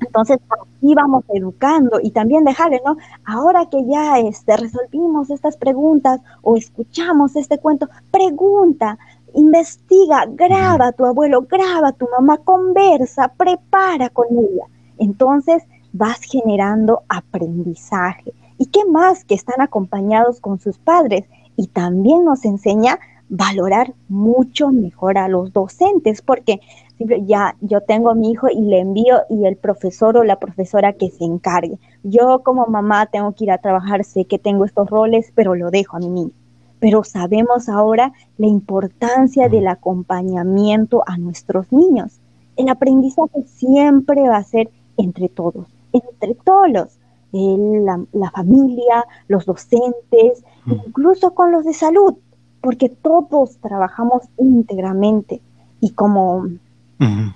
Entonces, 0.00 0.38
así 0.50 0.94
vamos 0.94 1.24
educando 1.28 1.98
y 2.02 2.10
también 2.10 2.44
dejarle, 2.44 2.80
¿no? 2.84 2.96
Ahora 3.24 3.66
que 3.66 3.84
ya 3.86 4.18
este, 4.18 4.56
resolvimos 4.56 5.30
estas 5.30 5.56
preguntas 5.56 6.20
o 6.42 6.56
escuchamos 6.56 7.36
este 7.36 7.58
cuento, 7.58 7.88
pregunta, 8.10 8.98
investiga, 9.34 10.26
graba 10.28 10.88
a 10.88 10.92
tu 10.92 11.04
abuelo, 11.04 11.42
graba 11.42 11.88
a 11.88 11.92
tu 11.92 12.08
mamá, 12.10 12.38
conversa, 12.38 13.32
prepara 13.36 14.08
con 14.10 14.26
ella. 14.30 14.64
Entonces 14.98 15.62
vas 15.92 16.20
generando 16.20 17.02
aprendizaje. 17.08 18.32
¿Y 18.58 18.66
qué 18.66 18.84
más 18.84 19.24
que 19.24 19.34
están 19.34 19.60
acompañados 19.60 20.40
con 20.40 20.58
sus 20.58 20.78
padres? 20.78 21.24
Y 21.56 21.68
también 21.68 22.24
nos 22.24 22.44
enseña 22.44 22.98
valorar 23.28 23.94
mucho 24.08 24.70
mejor 24.70 25.18
a 25.18 25.28
los 25.28 25.52
docentes, 25.52 26.22
porque 26.22 26.60
ya 26.98 27.56
yo 27.60 27.80
tengo 27.80 28.10
a 28.10 28.14
mi 28.14 28.32
hijo 28.32 28.48
y 28.48 28.60
le 28.60 28.80
envío 28.80 29.20
y 29.30 29.46
el 29.46 29.56
profesor 29.56 30.16
o 30.16 30.24
la 30.24 30.38
profesora 30.38 30.92
que 30.92 31.10
se 31.10 31.24
encargue. 31.24 31.78
Yo 32.02 32.42
como 32.42 32.66
mamá 32.66 33.06
tengo 33.06 33.32
que 33.32 33.44
ir 33.44 33.50
a 33.52 33.58
trabajar, 33.58 34.04
sé 34.04 34.24
que 34.24 34.38
tengo 34.38 34.64
estos 34.64 34.88
roles, 34.90 35.32
pero 35.34 35.54
lo 35.54 35.70
dejo 35.70 35.96
a 35.96 36.00
mi 36.00 36.08
niño 36.08 36.32
pero 36.80 37.04
sabemos 37.04 37.68
ahora 37.68 38.12
la 38.36 38.46
importancia 38.46 39.48
del 39.48 39.66
acompañamiento 39.68 41.02
a 41.06 41.16
nuestros 41.18 41.72
niños. 41.72 42.20
El 42.56 42.68
aprendizaje 42.68 43.42
siempre 43.46 44.28
va 44.28 44.36
a 44.36 44.44
ser 44.44 44.70
entre 44.96 45.28
todos, 45.28 45.66
entre 45.92 46.34
todos 46.34 46.98
la, 47.32 48.30
familia, 48.30 49.04
los 49.28 49.44
docentes, 49.44 50.44
incluso 50.66 51.34
con 51.34 51.52
los 51.52 51.64
de 51.64 51.74
salud, 51.74 52.14
porque 52.60 52.88
todos 52.88 53.58
trabajamos 53.58 54.22
íntegramente. 54.38 55.40
Y 55.80 55.90
como 55.90 56.46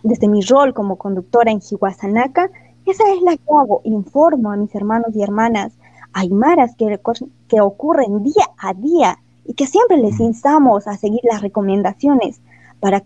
desde 0.02 0.28
mi 0.28 0.42
rol 0.42 0.74
como 0.74 0.96
conductora 0.96 1.50
en 1.50 1.60
Jihuasanaka, 1.60 2.50
esa 2.86 3.04
es 3.12 3.22
la 3.22 3.36
que 3.36 3.44
hago, 3.48 3.80
informo 3.84 4.50
a 4.50 4.56
mis 4.56 4.74
hermanos 4.74 5.14
y 5.14 5.22
hermanas 5.22 5.72
aymaras 6.12 6.74
que, 6.76 6.98
que 7.48 7.60
ocurren 7.60 8.22
día 8.22 8.50
a 8.58 8.74
día 8.74 9.18
y 9.44 9.54
que 9.54 9.66
siempre 9.66 9.98
les 9.98 10.18
instamos 10.20 10.86
a 10.86 10.96
seguir 10.96 11.20
las 11.24 11.42
recomendaciones 11.42 12.40
para, 12.80 13.04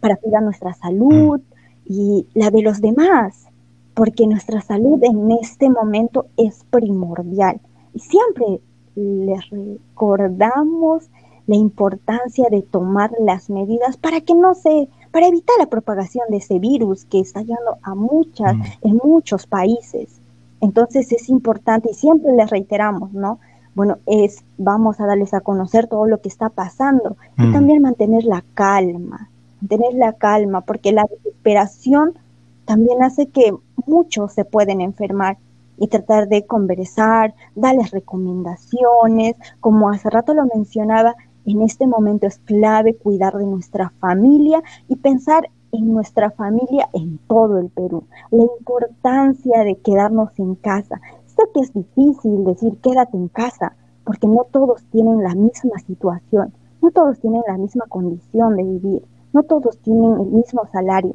para 0.00 0.16
cuidar 0.16 0.42
nuestra 0.42 0.72
salud 0.74 1.40
y 1.84 2.26
la 2.34 2.50
de 2.50 2.62
los 2.62 2.80
demás, 2.80 3.46
porque 3.94 4.26
nuestra 4.26 4.60
salud 4.62 5.02
en 5.02 5.30
este 5.32 5.68
momento 5.68 6.26
es 6.36 6.64
primordial. 6.70 7.60
Y 7.92 7.98
siempre 7.98 8.60
les 8.94 9.50
recordamos 9.50 11.10
la 11.46 11.56
importancia 11.56 12.48
de 12.50 12.62
tomar 12.62 13.10
las 13.20 13.50
medidas 13.50 13.96
para 13.96 14.20
que 14.20 14.34
no 14.34 14.54
se, 14.54 14.88
para 15.10 15.26
evitar 15.26 15.56
la 15.58 15.66
propagación 15.66 16.24
de 16.30 16.38
ese 16.38 16.58
virus 16.58 17.04
que 17.04 17.20
está 17.20 17.40
llegando 17.40 17.78
a 17.82 17.94
muchas, 17.94 18.56
en 18.82 19.00
muchos 19.02 19.46
países. 19.46 20.20
Entonces 20.60 21.10
es 21.12 21.28
importante 21.28 21.90
y 21.90 21.94
siempre 21.94 22.32
les 22.32 22.50
reiteramos, 22.50 23.12
¿no? 23.12 23.38
bueno, 23.74 23.98
es 24.06 24.44
vamos 24.58 25.00
a 25.00 25.06
darles 25.06 25.32
a 25.34 25.40
conocer 25.40 25.86
todo 25.86 26.06
lo 26.06 26.20
que 26.20 26.28
está 26.28 26.48
pasando 26.48 27.16
y 27.38 27.44
mm. 27.44 27.52
también 27.52 27.82
mantener 27.82 28.24
la 28.24 28.44
calma, 28.54 29.30
mantener 29.60 29.94
la 29.94 30.12
calma, 30.14 30.62
porque 30.62 30.92
la 30.92 31.04
desesperación 31.04 32.18
también 32.64 33.02
hace 33.02 33.28
que 33.28 33.54
muchos 33.86 34.32
se 34.32 34.44
pueden 34.44 34.80
enfermar 34.80 35.38
y 35.78 35.88
tratar 35.88 36.28
de 36.28 36.44
conversar, 36.44 37.34
darles 37.54 37.90
recomendaciones, 37.90 39.36
como 39.60 39.88
hace 39.88 40.10
rato 40.10 40.34
lo 40.34 40.44
mencionaba, 40.54 41.16
en 41.46 41.62
este 41.62 41.86
momento 41.86 42.26
es 42.26 42.38
clave 42.38 42.96
cuidar 42.96 43.36
de 43.36 43.46
nuestra 43.46 43.90
familia 44.00 44.62
y 44.88 44.96
pensar 44.96 45.48
en 45.72 45.92
nuestra 45.92 46.30
familia 46.30 46.88
en 46.92 47.18
todo 47.28 47.58
el 47.58 47.68
Perú, 47.68 48.04
la 48.30 48.42
importancia 48.42 49.62
de 49.64 49.76
quedarnos 49.76 50.36
en 50.38 50.56
casa, 50.56 51.00
sé 51.26 51.42
que 51.54 51.60
es 51.60 51.72
difícil 51.72 52.44
decir 52.44 52.76
quédate 52.82 53.16
en 53.16 53.28
casa, 53.28 53.76
porque 54.04 54.26
no 54.26 54.46
todos 54.50 54.82
tienen 54.90 55.22
la 55.22 55.34
misma 55.34 55.78
situación, 55.86 56.52
no 56.82 56.90
todos 56.90 57.20
tienen 57.20 57.42
la 57.46 57.56
misma 57.56 57.84
condición 57.88 58.56
de 58.56 58.64
vivir, 58.64 59.04
no 59.32 59.42
todos 59.44 59.78
tienen 59.78 60.12
el 60.20 60.26
mismo 60.26 60.66
salario, 60.72 61.14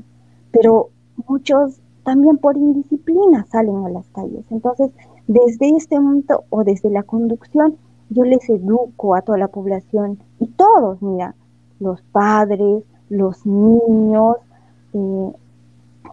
pero 0.51 0.89
muchos 1.27 1.81
también 2.03 2.37
por 2.37 2.55
indisciplina 2.55 3.45
salen 3.51 3.83
a 3.83 3.89
las 3.89 4.07
calles. 4.09 4.45
Entonces, 4.51 4.91
desde 5.27 5.75
este 5.75 5.99
momento 5.99 6.43
o 6.49 6.63
desde 6.63 6.91
la 6.91 7.03
conducción, 7.03 7.77
yo 8.09 8.23
les 8.23 8.49
educo 8.49 9.15
a 9.15 9.21
toda 9.21 9.37
la 9.37 9.47
población 9.47 10.19
y 10.39 10.47
todos, 10.47 11.01
mira, 11.01 11.35
los 11.79 12.01
padres, 12.11 12.83
los 13.09 13.45
niños, 13.45 14.37
eh, 14.93 15.31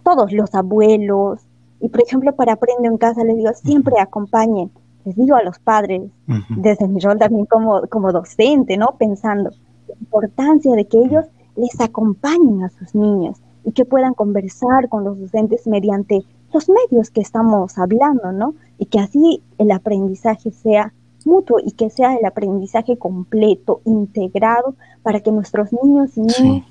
todos 0.03 0.31
los 0.31 0.53
abuelos. 0.55 1.41
Y 1.79 1.89
por 1.89 2.01
ejemplo, 2.01 2.33
para 2.35 2.53
Aprendo 2.53 2.89
en 2.89 2.97
Casa 2.97 3.23
les 3.23 3.37
digo, 3.37 3.51
siempre 3.53 3.99
acompañen, 3.99 4.71
les 5.05 5.15
digo 5.15 5.35
a 5.35 5.43
los 5.43 5.59
padres, 5.59 6.03
desde 6.49 6.87
mi 6.87 6.99
rol 6.99 7.19
también 7.19 7.45
como, 7.45 7.81
como 7.87 8.11
docente, 8.11 8.77
¿no? 8.77 8.95
Pensando 8.97 9.51
la 9.87 9.95
importancia 9.99 10.73
de 10.75 10.85
que 10.85 10.97
ellos 10.97 11.25
les 11.55 11.79
acompañen 11.81 12.63
a 12.63 12.69
sus 12.69 12.95
niños 12.95 13.41
y 13.65 13.71
que 13.73 13.85
puedan 13.85 14.13
conversar 14.13 14.89
con 14.89 15.03
los 15.03 15.19
docentes 15.19 15.67
mediante 15.67 16.23
los 16.53 16.69
medios 16.69 17.09
que 17.09 17.21
estamos 17.21 17.77
hablando, 17.77 18.31
¿no? 18.31 18.55
Y 18.77 18.85
que 18.85 18.99
así 18.99 19.41
el 19.57 19.71
aprendizaje 19.71 20.51
sea 20.51 20.93
mutuo 21.27 21.57
y 21.63 21.71
que 21.71 21.89
sea 21.89 22.15
el 22.15 22.25
aprendizaje 22.25 22.97
completo, 22.97 23.81
integrado, 23.85 24.75
para 25.01 25.19
que 25.19 25.31
nuestros 25.31 25.73
niños 25.73 26.17
y 26.17 26.21
niñas 26.21 26.65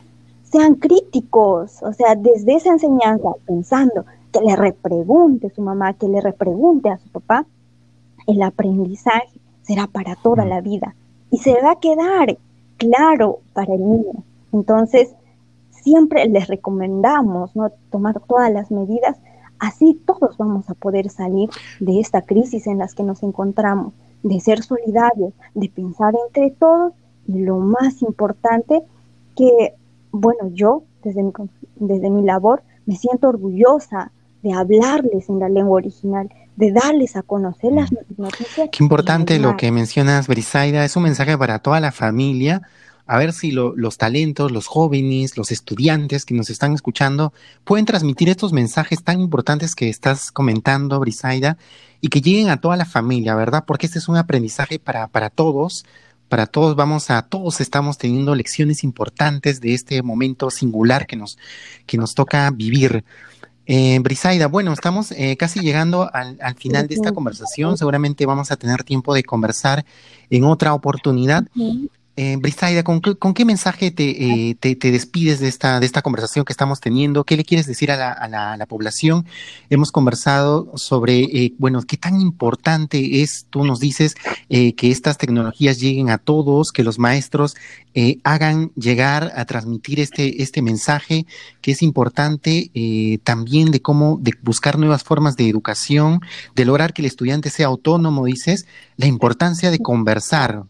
sean 0.45 0.75
críticos, 0.75 1.83
o 1.83 1.93
sea, 1.95 2.15
desde 2.15 2.55
esa 2.55 2.71
enseñanza, 2.71 3.31
pensando 3.47 4.05
que 4.33 4.41
le 4.41 4.55
repregunte 4.55 5.47
a 5.47 5.55
su 5.55 5.63
mamá, 5.63 5.95
que 5.95 6.09
le 6.09 6.21
repregunte 6.21 6.91
a 6.91 6.99
su 6.99 7.09
papá, 7.09 7.47
el 8.27 8.43
aprendizaje 8.43 9.41
será 9.63 9.87
para 9.87 10.15
toda 10.17 10.45
la 10.45 10.61
vida 10.61 10.95
y 11.31 11.39
se 11.39 11.55
va 11.63 11.73
a 11.73 11.81
quedar 11.81 12.37
claro 12.77 13.41
para 13.55 13.75
el 13.75 13.81
niño. 13.81 14.25
Entonces, 14.53 15.15
siempre 15.71 16.27
les 16.27 16.49
recomendamos 16.49 17.57
¿no? 17.57 17.71
tomar 17.91 18.21
todas 18.21 18.53
las 18.53 18.71
medidas, 18.71 19.17
así 19.59 20.01
todos 20.07 20.37
vamos 20.37 20.69
a 20.69 20.75
poder 20.75 21.11
salir 21.11 21.49
de 21.81 22.01
esta 22.01 22.23
crisis 22.23 22.67
en 22.67 22.79
la 22.79 22.89
que 22.89 23.03
nos 23.03 23.23
encontramos, 23.23 23.95
de 24.23 24.41
ser 24.41 24.63
solidarios, 24.63 25.33
de 25.55 25.69
pensar 25.69 26.15
entre 26.27 26.51
todos 26.51 26.93
y 27.27 27.41
lo 27.41 27.59
más 27.59 28.03
importante 28.03 28.83
que, 29.37 29.75
bueno, 30.11 30.51
yo 30.53 30.85
desde 31.03 31.23
mi, 31.23 31.33
desde 31.77 32.11
mi 32.11 32.23
labor 32.23 32.63
me 32.87 32.97
siento 32.97 33.29
orgullosa 33.29 34.13
de 34.43 34.53
hablarles 34.53 35.29
en 35.29 35.39
la 35.39 35.49
lengua 35.49 35.77
original, 35.77 36.29
de 36.57 36.73
darles 36.73 37.17
a 37.17 37.23
conocer 37.23 37.73
las 37.73 37.91
noticias. 38.17 38.69
Qué 38.71 38.83
importante 38.83 39.39
lo 39.39 39.57
que 39.57 39.71
mencionas, 39.71 40.27
Brisaida, 40.27 40.85
es 40.85 40.97
un 40.97 41.05
mensaje 41.05 41.39
para 41.39 41.61
toda 41.61 41.81
la 41.81 41.93
familia 41.93 42.63
a 43.07 43.19
ver 43.19 43.33
si 43.33 43.51
los 43.51 43.99
talentos, 43.99 44.53
los 44.53 44.67
jóvenes, 44.67 45.37
los 45.37 45.51
estudiantes 45.51 46.25
que 46.25 46.35
nos 46.35 46.51
están 46.51 46.73
escuchando 46.73 47.33
pueden 47.65 47.85
transmitir 47.85 48.29
estos 48.29 48.53
mensajes 48.53 49.03
tan 49.03 49.21
importantes 49.21 49.75
que 49.75 49.89
estás 49.89 50.31
comentando, 50.31 50.99
Brisaida, 51.01 51.59
y 52.01 52.09
que 52.09 52.21
lleguen 52.21 52.51
a 52.51 52.61
toda 52.61 52.77
la 52.77 52.85
familia, 52.85 53.35
¿verdad? 53.35 53.65
Porque 53.67 53.87
este 53.87 53.99
es 53.99 54.09
un 54.09 54.17
aprendizaje 54.17 54.79
para, 54.79 55.09
para 55.09 55.31
todos, 55.31 55.85
para 56.29 56.47
todos 56.47 56.77
vamos 56.77 57.11
a, 57.11 57.23
todos 57.23 57.61
estamos 57.61 57.99
teniendo 57.99 58.35
lecciones 58.35 58.85
importantes 58.85 59.61
de 59.61 59.75
este 59.75 60.03
momento 60.03 60.51
singular 60.51 61.07
que 61.07 61.17
nos, 61.17 61.37
que 61.87 61.99
nos 61.99 62.15
toca 62.15 62.51
vivir. 62.51 63.05
Eh, 63.67 63.99
Brisaida, 64.01 64.49
bueno, 64.49 64.73
estamos 64.73 65.13
eh, 65.13 65.37
casi 65.37 65.61
llegando 65.61 66.09
al, 66.13 66.39
al, 66.41 66.55
final 66.55 66.89
de 66.89 66.95
esta 66.95 67.13
conversación. 67.13 67.77
Seguramente 67.77 68.27
vamos 68.27 68.51
a 68.51 68.57
tener 68.57 68.83
tiempo 68.83 69.15
de 69.15 69.23
conversar 69.23 69.85
en 70.31 70.45
otra 70.45 70.73
oportunidad. 70.73 71.45
Eh, 72.15 72.37
Brisaida, 72.37 72.83
¿con, 72.83 73.01
¿con, 73.01 73.33
qué 73.33 73.47
mensaje 73.47 73.91
te, 73.91 74.51
eh, 74.51 74.55
te, 74.61 74.77
te, 74.77 74.91
despides 74.91 75.41
de 75.41 75.49
esta, 75.49 75.81
de 75.81 75.87
esta 75.87 76.03
conversación 76.03 76.45
que 76.45 76.53
estamos 76.53 76.79
teniendo? 76.79 77.25
¿Qué 77.25 77.39
le 77.39 77.45
quieres 77.45 77.67
decir 77.67 77.91
a 77.91 77.97
la, 77.97 78.13
a 78.13 78.57
la, 78.59 78.67
población? 78.67 79.25
Hemos 79.71 79.91
conversado 79.93 80.71
sobre, 80.77 81.21
eh, 81.21 81.55
bueno, 81.59 81.81
qué 81.83 81.97
tan 81.97 82.21
importante 82.21 83.23
es, 83.23 83.47
tú 83.49 83.65
nos 83.65 83.81
dices, 83.81 84.15
que 84.49 84.91
estas 84.91 85.17
tecnologías 85.17 85.81
lleguen 85.81 86.11
a 86.11 86.19
todos, 86.19 86.73
que 86.73 86.85
los 86.85 86.99
maestros 86.99 87.55
hagan 88.23 88.71
llegar 88.77 89.33
a 89.35 89.47
transmitir 89.47 89.99
este, 89.99 90.43
este 90.43 90.61
mensaje, 90.61 91.25
que 91.63 91.73
es 91.73 91.81
importante 91.81 92.71
también 93.25 93.71
de 93.71 93.81
cómo, 93.81 94.19
de 94.21 94.33
buscar 94.43 94.79
nuevas 94.79 95.05
formas 95.05 95.37
de 95.37 95.49
educación, 95.49 96.21
de 96.55 96.67
lograr 96.67 96.93
que 96.93 97.01
el 97.01 97.07
estudiante 97.07 97.49
sea 97.49 97.69
autónomo, 97.69 98.27
dices, 98.27 98.67
la 98.99 99.07
importancia 99.07 99.71
de 99.71 99.79
conversar, 99.79 100.65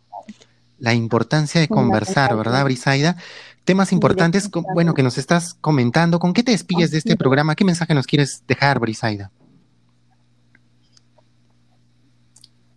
la 0.82 0.94
importancia 0.94 1.60
de 1.60 1.68
conversar, 1.68 2.36
¿verdad, 2.36 2.64
Brisaida? 2.64 3.16
Temas 3.64 3.92
importantes, 3.92 4.50
bueno, 4.74 4.94
que 4.94 5.04
nos 5.04 5.16
estás 5.16 5.54
comentando. 5.54 6.18
¿Con 6.18 6.32
qué 6.32 6.42
te 6.42 6.50
despides 6.50 6.90
de 6.90 6.98
este 6.98 7.14
programa? 7.16 7.54
¿Qué 7.54 7.64
mensaje 7.64 7.94
nos 7.94 8.08
quieres 8.08 8.42
dejar, 8.48 8.80
Brisaida? 8.80 9.30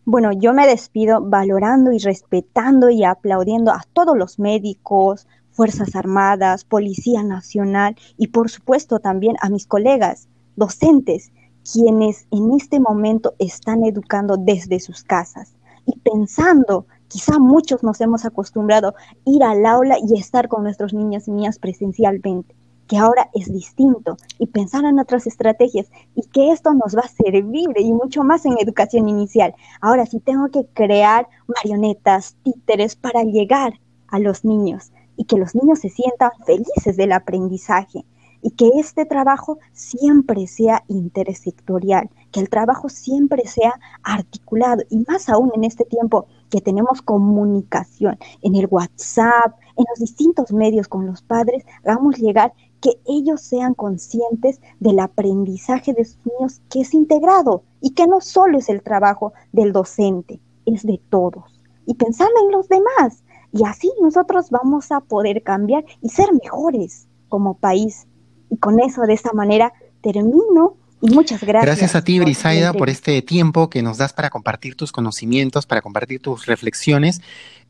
Bueno, 0.06 0.32
yo 0.34 0.54
me 0.54 0.68
despido 0.68 1.20
valorando 1.20 1.91
y 1.91 1.98
respetando 1.98 2.91
y 2.91 3.04
aplaudiendo 3.04 3.72
a 3.72 3.82
todos 3.91 4.15
los 4.15 4.38
médicos, 4.38 5.28
Fuerzas 5.50 5.96
Armadas, 5.96 6.63
Policía 6.63 7.24
Nacional 7.24 7.96
y 8.18 8.28
por 8.28 8.52
supuesto 8.52 9.00
también 9.00 9.36
a 9.41 9.50
mis 9.50 9.65
colegas 9.65 10.28
docentes, 10.56 11.32
quienes 11.74 12.28
en 12.30 12.54
este 12.56 12.80
momento 12.80 13.34
están 13.39 13.84
educando 13.84 14.38
desde 14.38 14.80
sus 14.80 15.04
casas 15.04 15.56
y 15.88 15.98
pensando 16.00 16.86
Quizá 17.08 17.39
muchos 17.39 17.84
nos 17.84 18.02
hemos 18.02 18.26
acostumbrado 18.26 18.89
a 18.89 18.94
ir 19.26 19.44
al 19.44 19.65
aula 19.65 19.98
y 20.00 20.20
estar 20.20 20.48
con 20.48 20.63
nuestros 20.63 20.94
niños 20.94 21.28
y 21.28 21.32
niñas 21.32 21.60
presencialmente, 21.60 22.56
que 22.88 22.98
ahora 22.98 23.30
es 23.34 23.52
distinto, 23.52 24.18
y 24.39 24.48
pensar 24.48 24.86
en 24.86 25.00
otras 25.00 25.28
estrategias 25.28 25.88
y 26.15 26.24
que 26.28 26.52
esto 26.52 26.74
nos 26.74 26.96
va 26.96 27.02
a 27.02 27.08
servir 27.08 27.70
y 27.78 27.94
mucho 27.94 28.24
más 28.24 28.46
en 28.46 28.58
educación 28.60 29.08
inicial. 29.08 29.54
Ahora, 29.82 30.06
si 30.06 30.20
tengo 30.20 30.50
que 30.50 30.65
crear 30.74 31.28
marionetas, 31.48 32.36
títeres 32.44 32.96
para 32.96 33.24
llegar 33.24 33.80
a 34.08 34.20
los 34.20 34.44
niños 34.44 34.91
y 35.18 35.26
que 35.26 35.38
los 35.38 35.56
niños 35.56 35.80
se 35.80 35.89
sientan 35.89 36.32
felices 36.46 36.98
del 36.98 37.12
aprendizaje, 37.12 38.06
y 38.46 38.52
que 38.52 38.70
este 38.76 39.06
trabajo 39.08 39.58
siempre 39.74 40.46
sea 40.46 40.84
intersectorial, 40.88 42.12
que 42.32 42.41
el 42.41 42.50
trabajo 42.50 42.89
siempre 42.89 43.48
sea 43.48 43.74
articulado 44.04 44.84
y 44.91 45.04
más 45.08 45.30
aún 45.30 45.52
en 45.56 45.63
este 45.63 45.84
tiempo 45.84 46.28
que 46.49 46.62
tenemos 46.62 47.01
comunicación 47.01 48.17
en 48.41 48.55
el 48.55 48.67
WhatsApp, 48.69 49.55
en 49.77 49.86
los 49.89 49.99
distintos 49.99 50.51
medios 50.51 50.88
con 50.88 51.05
los 51.05 51.21
padres, 51.21 51.65
hagamos 51.84 52.17
llegar 52.17 52.53
que 52.81 52.99
ellos 53.05 53.41
sean 53.41 53.73
conscientes 53.73 54.62
del 54.79 54.99
aprendizaje 54.99 55.93
de 55.93 56.05
sus 56.05 56.19
niños 56.25 56.62
que 56.69 56.81
es 56.81 56.93
integrado 56.93 57.63
y 57.81 57.91
que 57.91 58.08
no 58.08 58.21
solo 58.21 58.60
es 58.60 58.69
el 58.69 58.84
trabajo 58.84 59.34
del 59.51 59.71
docente, 59.71 60.39
es 60.65 60.84
de 60.84 61.01
todos. 61.10 61.62
Y 61.86 61.95
pensando 61.95 62.36
en 62.45 62.51
los 62.51 62.67
demás. 62.67 63.23
Y 63.51 63.63
así 63.63 63.91
nosotros 64.01 64.49
vamos 64.49 64.91
a 64.91 64.99
poder 65.01 65.41
cambiar 65.43 65.86
y 66.01 66.10
ser 66.10 66.34
mejores 66.34 67.08
como 67.29 67.58
país. 67.58 68.08
Y 68.49 68.58
con 68.58 68.79
eso, 68.79 69.03
de 69.03 69.13
esta 69.13 69.34
manera, 69.34 69.73
termino 70.01 70.77
muchas 71.08 71.41
gracias. 71.41 71.65
Gracias 71.65 71.96
a 71.96 72.04
ti, 72.04 72.20
Brisaida, 72.20 72.74
por 72.74 72.89
este 72.89 73.22
tiempo 73.22 73.70
que 73.70 73.82
nos 73.82 73.98
das 73.98 74.13
para 74.13 74.30
compartir 74.30 74.76
tus 74.76 74.91
conocimientos, 74.91 75.65
para 75.65 75.82
compartir 75.82 76.22
tus 76.22 76.46
reflexiones. 76.46 77.22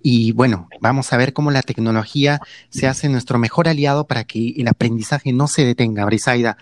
Y 0.02 0.34
bueno, 0.34 0.70
vamos 0.82 1.12
a 1.14 1.18
ver 1.18 1.34
cómo 1.34 1.52
la 1.52 1.62
tecnología 1.62 2.40
se 2.70 2.88
hace 2.88 3.10
nuestro 3.10 3.40
mejor 3.40 3.68
aliado 3.68 4.06
para 4.06 4.24
que 4.24 4.54
el 4.58 4.68
aprendizaje 4.68 5.34
no 5.34 5.48
se 5.48 5.66
detenga, 5.66 6.06
Brisaida. 6.06 6.58